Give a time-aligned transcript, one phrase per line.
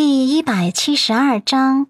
[0.00, 1.88] 第一百七十二章，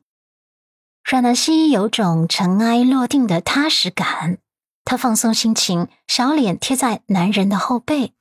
[1.04, 4.38] 阮南希有种尘埃落定的踏实感。
[4.83, 8.14] 她放松心情，小脸贴在男人的后背。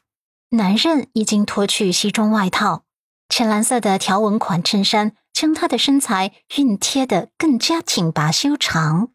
[0.50, 2.84] 男人已经脱去西装外套，
[3.30, 9.14] 浅蓝色的条纹款衬衫将他的身材熨贴得更加挺拔修长。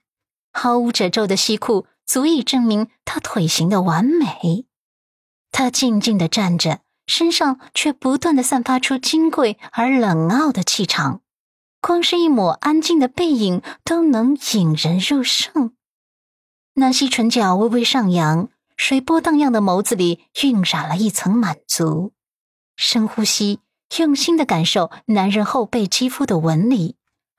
[0.55, 4.65] 毫无褶皱的西裤足以证明他腿型的完美。
[5.51, 6.81] 他静静的站着。
[7.07, 11.21] 身上却不断的散发出金贵而冷傲的气场，
[11.81, 15.75] 光是一抹安静的背影都能引人入胜。
[16.75, 22.13] 南希唇角微微上扬，水波荡漾的眸子里晕染了一层满足。
[22.77, 23.61] 深呼吸，
[23.99, 26.97] 用心的感受男人后背肌肤的纹理，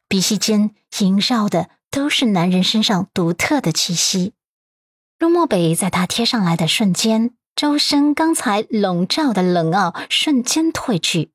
[0.08, 4.34] 鼻息间萦绕的都是男人身上独特的气息。
[5.18, 7.34] 陆漠北在他贴上来的瞬间。
[7.56, 11.32] 周身刚才笼罩的冷傲瞬间褪去，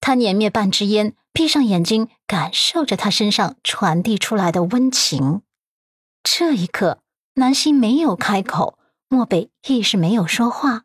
[0.00, 5.42] 他碾灭半支烟，闭上眼睛，感受着他身上传递出来的温情。
[6.22, 7.00] 这一刻，
[7.34, 10.84] 南希没有开口，漠北亦是没有说话，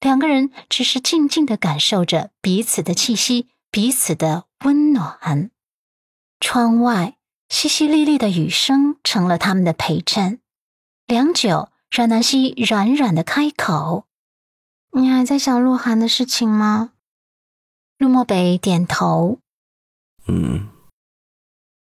[0.00, 5.50] 两个人只是静静的感受着彼此的气息，彼此的温暖。
[6.40, 7.16] 窗外
[7.48, 10.40] 淅淅沥沥的雨声成了他们的陪衬。
[11.06, 14.05] 良久，阮南希软软的开口。
[14.98, 16.92] 你还在想鹿晗的事情吗？
[17.98, 19.40] 陆漠北点头。
[20.26, 20.68] 嗯。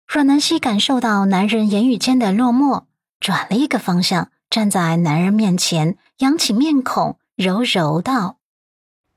[0.05, 2.83] 阮南希感受到男人言语间的落寞，
[3.21, 8.35] 转了一个方向，站在男人面前，扬起面孔，柔柔道：“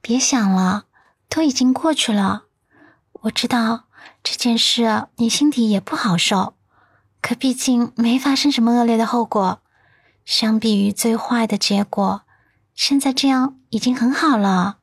[0.00, 0.84] 别想了，
[1.28, 2.44] 都已经过去了。
[3.22, 3.86] 我知道
[4.22, 6.54] 这件事你心底也不好受，
[7.20, 9.60] 可毕竟没发生什么恶劣的后果。
[10.24, 12.22] 相比于最坏的结果。”
[12.80, 14.78] 现在这样已经很好了。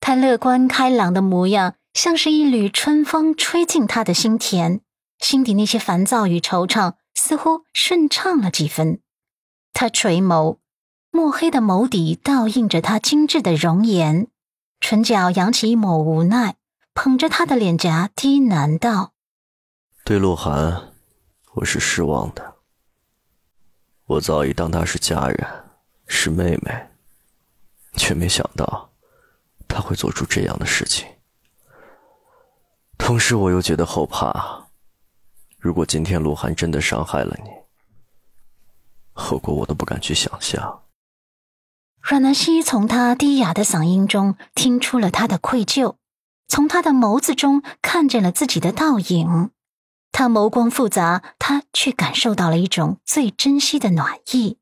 [0.00, 4.80] 他乐观开朗的模样，像是一缕春风吹进他的心田，
[5.18, 9.00] 心底那些烦躁与惆怅似乎顺畅了几分。
[9.72, 10.58] 他垂眸，
[11.10, 14.28] 墨黑的眸底倒映着他精致的容颜，
[14.80, 16.56] 唇角扬起一抹无奈，
[16.94, 19.12] 捧着他的脸颊低喃道
[20.04, 20.92] ：“对鹿晗，
[21.54, 22.56] 我是失望的。
[24.06, 25.46] 我早已当她是家人。”
[26.08, 26.88] 是妹妹，
[27.96, 28.92] 却没想到
[29.66, 31.06] 他会做出这样的事情。
[32.98, 34.66] 同时，我又觉得后怕。
[35.58, 37.50] 如果今天鹿晗真的伤害了你，
[39.12, 40.84] 后果我都不敢去想象。
[42.00, 45.96] 阮南希从他低哑的嗓音中听出了他的愧疚，
[46.46, 49.50] 从他的眸子中看见了自己的倒影。
[50.12, 54.58] 他眸光复杂，他却感受到了一种最珍惜的暖意。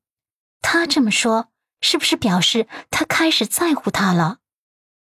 [0.62, 1.48] 他这么说，
[1.86, 4.38] 是不是表示他开始在乎他了？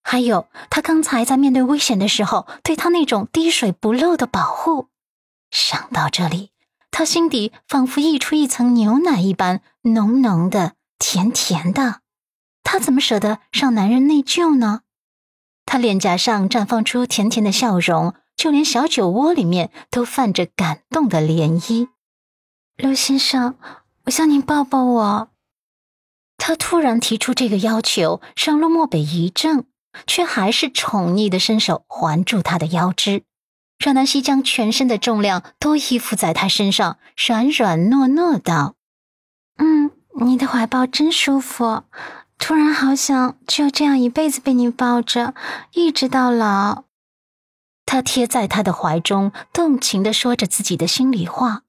[0.02, 4.88] 还有，他刚才在面对危险的时候，对他那种滴水不漏的保护。
[5.52, 6.52] 想到这里，
[6.90, 12.00] 他心底仿佛溢出一层牛奶一般，浓浓的、甜甜的。
[12.64, 14.84] 他怎么舍得让男人内疚呢？
[15.66, 21.90] 他脸颊上绽放出甜甜的笑容，就连小酒窝里面都泛着感动的涟漪。
[22.78, 23.58] 刘先生，
[24.06, 25.32] 我向您抱抱我。
[26.40, 29.66] 他突然提出这个要求，让陆漠北一怔，
[30.08, 33.24] 却还是宠溺的伸手环住他的腰肢。
[33.78, 38.76] 阮南希将全身的重量都依附在他身上，软软糯糯道
[39.58, 39.92] ：“嗯，
[40.22, 41.84] 你的怀抱真舒服，
[42.38, 45.34] 突然好想就这样一辈子被你抱着，
[45.74, 46.86] 一直到老。”
[47.86, 51.64] 他贴在他的怀中，动情的说着自己的心里话。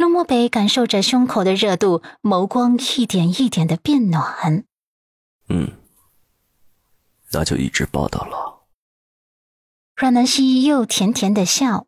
[0.00, 4.64] 陆漠北感受着胸口的热度，眸光一点一点的变暖。
[5.50, 5.72] 嗯，
[7.32, 8.62] 那就一直抱到老。
[9.94, 11.86] 阮南希又甜甜的笑。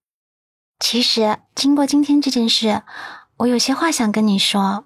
[0.79, 2.83] 其实，经过今天这件事，
[3.39, 4.85] 我有些话想跟你说。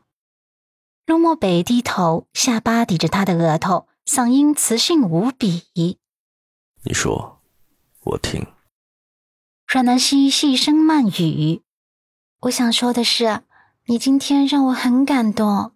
[1.04, 5.64] 陆漠北低头，下巴抵着他的额头，嗓音磁性无比。
[6.84, 7.42] 你说，
[8.04, 8.46] 我听。
[9.66, 11.64] 阮南希细声慢语。
[12.40, 13.40] 我想说的是，
[13.86, 15.72] 你今天让我很感动。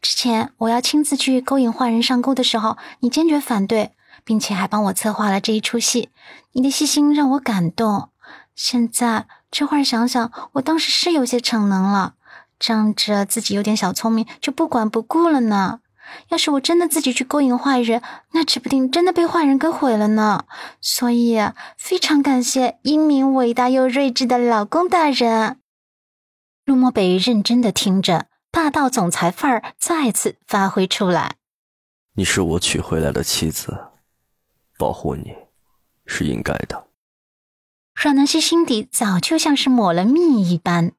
[0.00, 6.10] 之前我要亲自去勾引坏人上钩的时候，你坚决反对，并且还帮我策划了这一出戏。
[6.52, 8.10] 你的细心让我感动。
[8.54, 12.14] 现在这会儿想想，我当时是有些逞能了，
[12.60, 15.80] 仗着自己有点小聪明就不管不顾了呢。
[16.28, 18.00] 要是我真的自己去勾引坏人，
[18.32, 20.44] 那指不定真的被坏人给毁了呢。
[20.80, 21.40] 所以
[21.76, 25.58] 非常感谢英明伟大又睿智的老公大人。
[26.64, 31.36] 陆漠北认真的听着，霸道总裁范儿再次发挥出来。
[32.14, 33.88] 你是我娶回来的妻子，
[34.78, 35.34] 保护你
[36.06, 36.86] 是应该的。
[37.94, 40.92] 阮南希心底早就像是抹了蜜一般。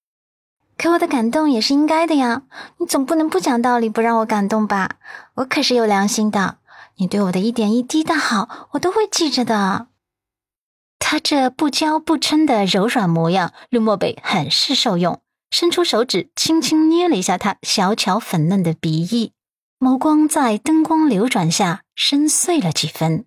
[0.78, 2.44] 可我的感动也是应该的呀，
[2.78, 4.98] 你总不能不讲道理不让我感动吧？
[5.36, 6.60] 我可是有良心的，
[6.98, 9.88] 你对我的一点一滴的好，我都会记着的。
[11.00, 15.22] 他这不骄不嗔的柔软模样，陆漠北很是受用，
[15.58, 19.32] 伸出手指轻轻捏了一下他小巧粉嫩的鼻翼，
[19.80, 23.24] 眸光在灯光流转下深邃了几分。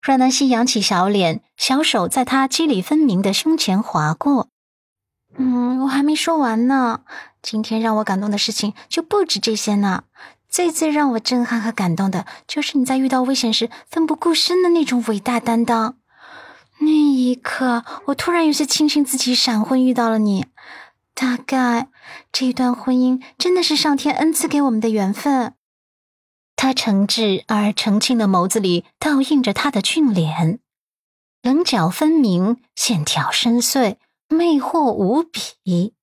[0.00, 4.46] 阮南希扬起小脸，小手在他肌理分明的胸前划过。
[5.36, 7.00] 嗯，我还没说完呢。
[7.42, 10.04] 今天让我感动的事情就不止这些呢。
[10.48, 15.96] 最最让我震撼和感动的，就是你在遇到危险时奋不顾身的那种伟大担当。
[16.78, 20.46] 那一刻，我突然有些庆幸自己闪婚遇到了你。
[21.20, 21.88] 大概
[22.30, 25.54] 这段婚姻真的是上天恩赐给我们的缘分。
[26.54, 30.60] 他诚挚而澄清的眸子里倒映着他的俊脸，
[31.42, 33.96] 棱角分明，线条深邃。
[34.28, 35.94] 魅惑无比。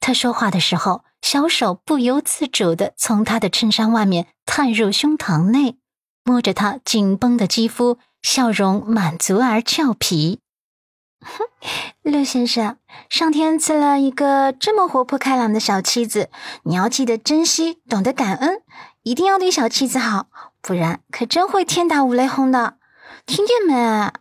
[0.00, 5.76] 他说话的时候，小手不由自主的从他的衬衫外面探入胸膛内，
[6.24, 10.40] 摸着他紧绷的肌肤，笑容满足而俏皮。
[11.20, 11.46] 哼，
[12.02, 12.78] 陆先生，
[13.08, 16.30] 上天赐了一个这么活泼开朗的小妻子，
[16.64, 18.62] 你要记得珍惜，懂得感恩，
[19.02, 20.28] 一定要对小妻子好，
[20.62, 22.78] 不然可真会天打五雷轰的，
[23.26, 24.12] 听见没？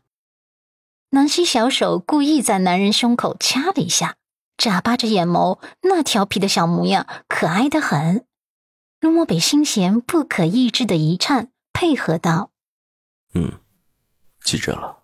[1.11, 4.15] 南希小手故意在男人胸口掐了一下，
[4.57, 8.25] 眨巴着眼眸，那调皮的小模样可爱的很。
[8.99, 12.49] 陆漠北心弦不可抑制的一颤，配合道
[13.35, 13.59] ：“嗯，
[14.43, 15.03] 记着了。”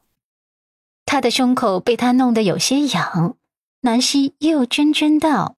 [1.14, 3.36] 他的胸口被他弄得有些痒，
[3.82, 5.58] 南希又涓涓道：“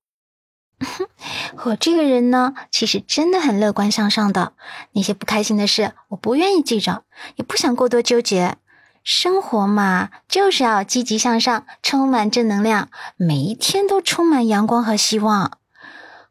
[1.64, 4.52] 我这个人呢，其实真的很乐观向上的，
[4.92, 7.04] 那些不开心的事，我不愿意记着，
[7.38, 8.58] 也不想过多纠结。”
[9.02, 15.58] 生活嘛，就是要积极向上，充满正能量，每一天都充满阳光和希望。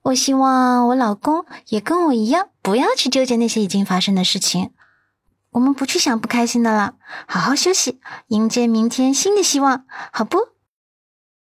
[0.03, 4.73] 我希望我老公也跟我一样，不要去纠结那些已经发生的事情。
[5.55, 6.95] 我们不去想不开心的了，
[7.29, 10.49] 好好休息，迎接明天新的希望，好不？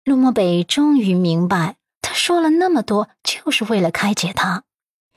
[0.03, 4.63] 陆漠北终于明白，他说了那么多，就是为了开解他。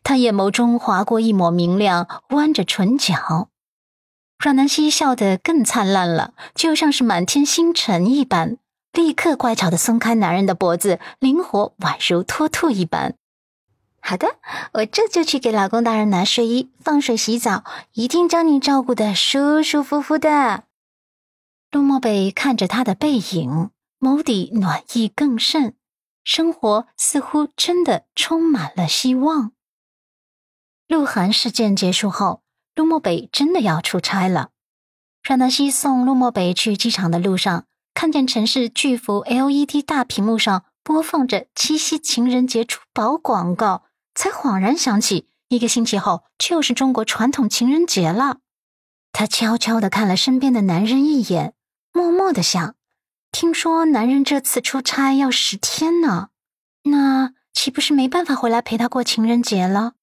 [0.03, 3.49] 他眼眸中划过一抹明亮，弯着唇角。
[4.39, 8.59] 阮南希笑得更灿烂了，就像是满天星辰一般，
[8.93, 13.15] 立刻乖巧的松开男人的脖子，灵活宛如脱兔一般。
[14.07, 14.37] 好的，
[14.75, 17.65] 我这就去给老公大人拿睡衣，放水洗澡，
[17.95, 20.65] 一定将你照顾的舒舒服服的。
[21.71, 25.75] 陆漠北看着他的背影，眸底暖意更甚，
[26.23, 29.53] 生活似乎真的充满了希望。
[30.87, 32.43] 鹿晗事件结束后。
[32.75, 34.51] 陆漠北真的要出差了。
[35.23, 43.84] 阮南希送陆漠北去机场的路上，看见城市巨幅 LED 大屏幕上播放着七夕情人节珠宝广告，
[44.15, 48.39] 才恍然想起，一个星期后就是中国传统情人节了。
[49.13, 51.55] 她悄悄的看了身边的男人一眼，
[51.93, 52.75] 默默的想：
[53.31, 56.29] 听说男人这次出差要十天呢，
[56.85, 59.95] 那岂不是没办法回来陪他过情人节了？